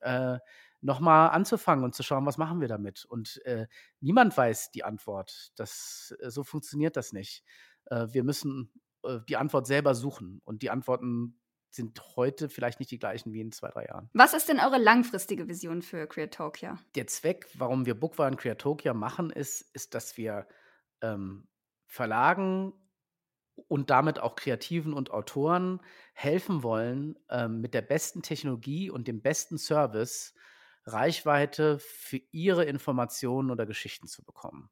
[0.00, 0.38] Äh,
[0.82, 3.06] nochmal anzufangen und zu schauen, was machen wir damit.
[3.06, 3.66] Und äh,
[4.00, 5.52] niemand weiß die Antwort.
[5.56, 7.42] Das, äh, so funktioniert das nicht.
[7.86, 8.70] Äh, wir müssen
[9.02, 10.42] äh, die Antwort selber suchen.
[10.44, 14.10] Und die Antworten sind heute vielleicht nicht die gleichen wie in zwei, drei Jahren.
[14.12, 16.78] Was ist denn eure langfristige Vision für Creatokia?
[16.96, 20.46] Der Zweck, warum wir Bookwaren Creatokia machen, ist, ist, dass wir
[21.00, 21.48] ähm,
[21.86, 22.74] Verlagen
[23.68, 25.80] und damit auch Kreativen und Autoren
[26.12, 30.34] helfen wollen, ähm, mit der besten Technologie und dem besten Service
[30.84, 34.70] Reichweite für ihre Informationen oder Geschichten zu bekommen.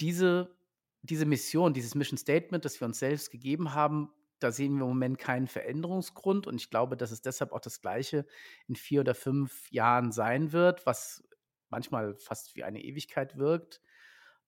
[0.00, 0.56] Diese,
[1.02, 4.88] diese Mission, dieses Mission Statement, das wir uns selbst gegeben haben, da sehen wir im
[4.88, 8.26] Moment keinen Veränderungsgrund und ich glaube, dass es deshalb auch das Gleiche
[8.66, 11.22] in vier oder fünf Jahren sein wird, was
[11.68, 13.82] manchmal fast wie eine Ewigkeit wirkt.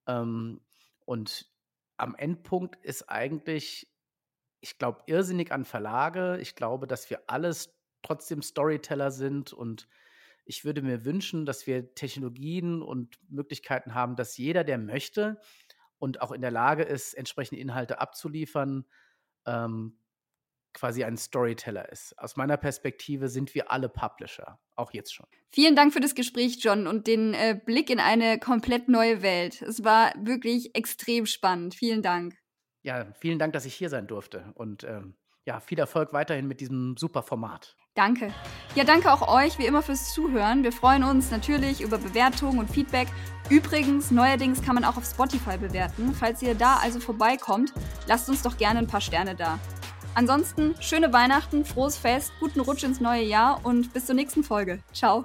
[0.06, 0.60] Ähm,
[1.04, 1.51] und
[2.02, 3.88] am Endpunkt ist eigentlich,
[4.60, 6.38] ich glaube, irrsinnig an Verlage.
[6.40, 9.88] Ich glaube, dass wir alles trotzdem Storyteller sind und
[10.44, 15.40] Ich würde mir wünschen, dass wir Technologien und Möglichkeiten haben, dass jeder, der möchte
[15.98, 18.86] und auch in der Lage ist, entsprechende Inhalte abzuliefern,
[19.46, 19.98] ähm,
[20.74, 22.18] quasi ein Storyteller ist.
[22.18, 25.26] Aus meiner Perspektive sind wir alle Publisher, auch jetzt schon.
[25.50, 29.62] Vielen Dank für das Gespräch, John, und den äh, Blick in eine komplett neue Welt.
[29.62, 31.74] Es war wirklich extrem spannend.
[31.74, 32.36] Vielen Dank.
[32.82, 35.14] Ja, vielen Dank, dass ich hier sein durfte und ähm,
[35.44, 37.76] ja, viel Erfolg weiterhin mit diesem super Format.
[37.94, 38.32] Danke.
[38.74, 40.62] Ja, danke auch euch wie immer fürs Zuhören.
[40.62, 43.08] Wir freuen uns natürlich über Bewertungen und Feedback.
[43.50, 46.14] Übrigens, neuerdings kann man auch auf Spotify bewerten.
[46.14, 47.72] Falls ihr da also vorbeikommt,
[48.06, 49.58] lasst uns doch gerne ein paar Sterne da.
[50.14, 54.80] Ansonsten schöne Weihnachten, frohes Fest, guten Rutsch ins neue Jahr und bis zur nächsten Folge.
[54.92, 55.24] Ciao.